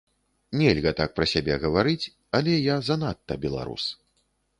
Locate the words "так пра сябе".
0.99-1.57